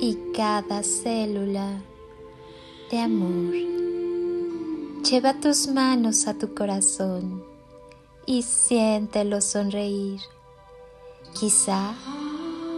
[0.00, 1.82] y cada célula
[2.90, 3.54] de amor.
[5.08, 7.44] Lleva tus manos a tu corazón
[8.26, 10.20] y siéntelo sonreír.
[11.38, 11.94] Quizá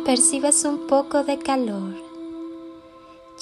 [0.05, 1.95] percibas un poco de calor.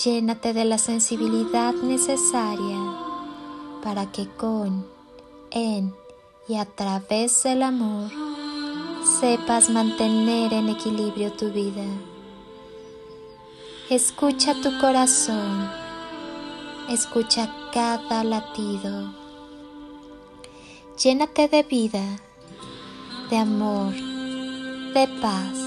[0.04, 2.78] Llénate de la sensibilidad necesaria
[3.82, 4.86] para que con,
[5.50, 5.94] en
[6.48, 8.10] y a través del amor
[9.20, 11.84] sepas mantener en equilibrio tu vida.
[13.90, 15.70] Escucha tu corazón,
[16.88, 19.12] escucha cada latido.
[21.02, 22.02] Llénate de vida,
[23.28, 25.58] de amor, de paz.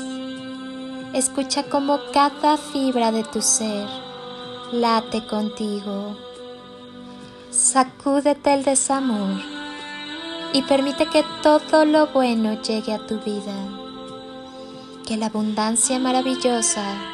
[1.14, 3.88] Escucha como cada fibra de tu ser
[4.72, 6.18] late contigo.
[7.52, 9.40] Sacúdete el desamor
[10.54, 13.54] y permite que todo lo bueno llegue a tu vida.
[15.06, 17.14] Que la abundancia maravillosa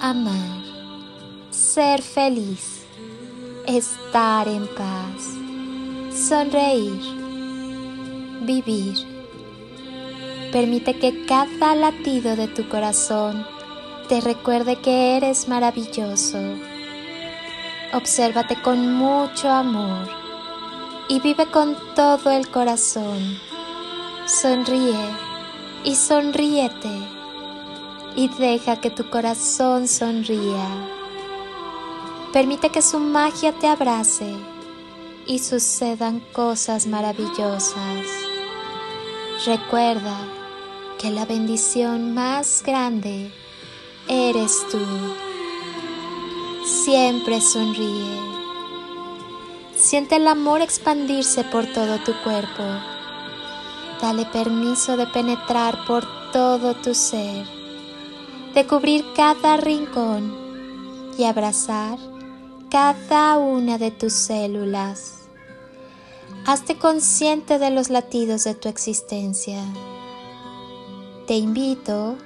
[0.00, 0.62] amar,
[1.50, 2.86] ser feliz,
[3.66, 5.36] estar en paz,
[6.10, 7.00] sonreír,
[8.40, 9.06] vivir.
[10.52, 13.46] Permite que cada latido de tu corazón
[14.08, 16.38] te recuerde que eres maravilloso.
[17.92, 20.08] Obsérvate con mucho amor
[21.08, 23.38] y vive con todo el corazón.
[24.26, 24.96] Sonríe
[25.84, 27.19] y sonríete
[28.16, 30.66] y deja que tu corazón sonría.
[32.32, 34.34] Permite que su magia te abrace
[35.26, 38.06] y sucedan cosas maravillosas.
[39.46, 40.16] Recuerda
[40.98, 43.32] que la bendición más grande
[44.08, 44.78] eres tú.
[46.64, 48.20] Siempre sonríe.
[49.74, 52.62] Siente el amor expandirse por todo tu cuerpo.
[54.00, 57.59] Dale permiso de penetrar por todo tu ser
[58.54, 60.34] de cubrir cada rincón
[61.16, 61.98] y abrazar
[62.68, 65.14] cada una de tus células.
[66.46, 69.62] Hazte consciente de los latidos de tu existencia.
[71.26, 72.16] Te invito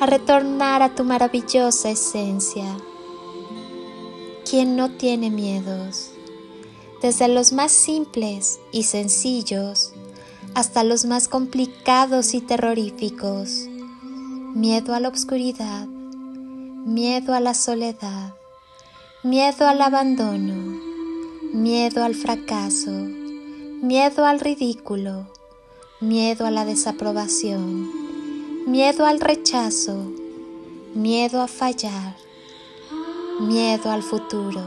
[0.00, 2.76] a retornar a tu maravillosa esencia.
[4.48, 6.10] Quien no tiene miedos,
[7.00, 9.92] desde los más simples y sencillos
[10.54, 13.68] hasta los más complicados y terroríficos
[14.54, 18.34] miedo a la oscuridad, miedo a la soledad,
[19.22, 20.78] miedo al abandono,
[21.54, 25.26] miedo al fracaso, miedo al ridículo,
[26.00, 27.90] miedo a la desaprobación,
[28.66, 30.12] miedo al rechazo,
[30.94, 32.14] miedo a fallar,
[33.40, 34.62] miedo al futuro.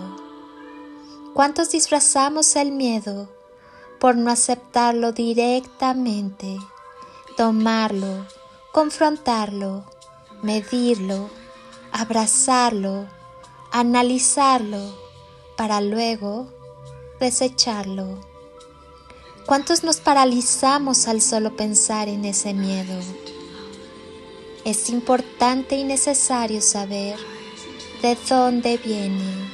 [1.36, 3.30] ¿Cuántos disfrazamos el miedo
[4.00, 6.58] por no aceptarlo directamente,
[7.38, 8.26] tomarlo,
[8.76, 9.86] confrontarlo,
[10.42, 11.30] medirlo,
[11.94, 13.08] abrazarlo,
[13.72, 14.94] analizarlo,
[15.56, 16.50] para luego
[17.18, 18.20] desecharlo.
[19.46, 23.00] ¿Cuántos nos paralizamos al solo pensar en ese miedo?
[24.66, 27.18] Es importante y necesario saber
[28.02, 29.50] de dónde viene,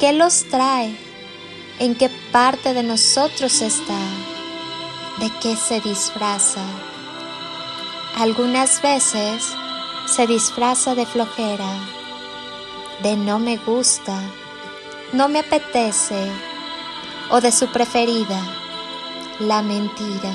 [0.00, 0.96] qué los trae,
[1.78, 4.00] en qué parte de nosotros está,
[5.20, 6.64] de qué se disfraza
[8.16, 9.52] algunas veces
[10.06, 11.72] se disfraza de flojera,
[13.02, 14.20] de no me gusta,
[15.12, 16.30] no me apetece
[17.30, 18.40] o de su preferida,
[19.40, 20.32] la mentira.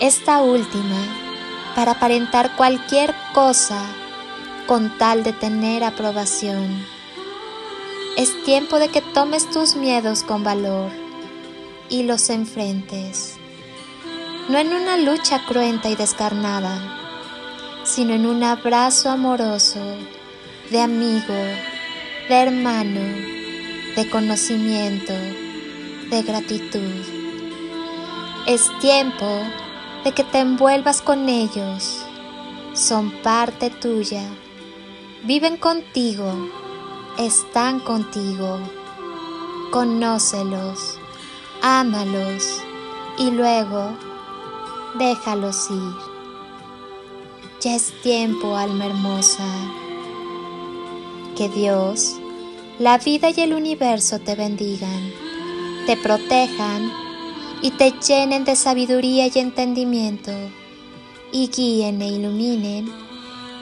[0.00, 0.96] Esta última
[1.74, 3.82] para aparentar cualquier cosa
[4.66, 6.84] con tal de tener aprobación.
[8.16, 10.90] Es tiempo de que tomes tus miedos con valor
[11.90, 13.38] y los enfrentes
[14.48, 16.80] no en una lucha cruenta y descarnada,
[17.84, 19.80] sino en un abrazo amoroso
[20.70, 21.34] de amigo,
[22.28, 23.00] de hermano,
[23.94, 27.04] de conocimiento, de gratitud.
[28.46, 29.26] Es tiempo
[30.04, 32.06] de que te envuelvas con ellos.
[32.72, 34.24] Son parte tuya.
[35.24, 36.32] Viven contigo.
[37.18, 38.60] Están contigo.
[39.70, 40.98] Conócelos.
[41.60, 42.62] Ámalos.
[43.18, 44.07] Y luego
[44.94, 45.94] déjalos ir.
[47.60, 49.44] Ya es tiempo, alma hermosa.
[51.36, 52.16] Que Dios,
[52.78, 55.12] la vida y el universo te bendigan,
[55.86, 56.90] te protejan
[57.62, 60.32] y te llenen de sabiduría y entendimiento,
[61.32, 63.08] y guíen e iluminen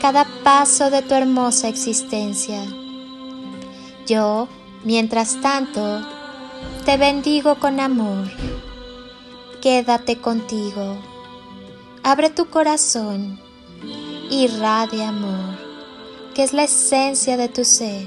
[0.00, 2.62] cada paso de tu hermosa existencia.
[4.06, 4.49] Yo,
[4.84, 6.06] mientras tanto,
[6.84, 8.31] te bendigo con amor.
[9.61, 11.16] Quédate contigo.
[12.08, 13.37] Abre tu corazón.
[14.31, 15.58] Irradia amor,
[16.37, 18.06] que es la esencia de tu ser.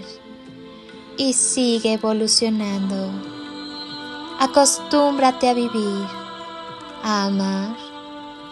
[1.17, 3.11] Y sigue evolucionando.
[4.39, 6.07] Acostúmbrate a vivir,
[7.03, 7.75] a amar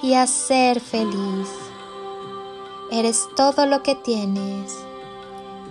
[0.03, 1.47] y a ser feliz.
[2.91, 4.77] Eres todo lo que tienes.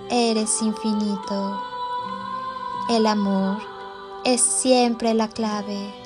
[0.09, 1.61] Eres infinito.
[2.89, 3.59] El amor
[4.25, 6.06] es siempre la clave.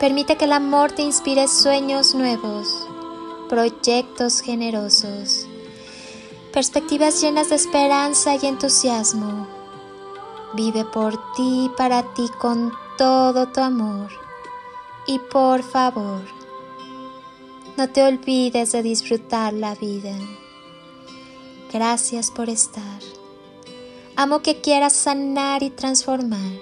[0.00, 2.88] Permite que el amor te inspire sueños nuevos,
[3.50, 5.46] proyectos generosos,
[6.54, 9.46] perspectivas llenas de esperanza y entusiasmo.
[10.54, 14.08] Vive por ti y para ti con todo tu amor.
[15.06, 16.22] Y por favor,
[17.76, 20.16] no te olvides de disfrutar la vida.
[21.70, 23.02] Gracias por estar.
[24.16, 26.52] Amo que quieras sanar y transformar.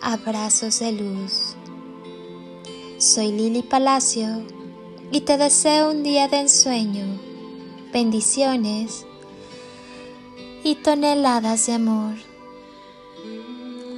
[0.00, 1.53] Abrazos de luz.
[3.04, 4.46] Soy Lili Palacio
[5.12, 7.04] y te deseo un día de ensueño,
[7.92, 9.04] bendiciones
[10.64, 12.14] y toneladas de amor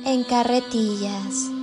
[0.05, 1.56] en carretillas.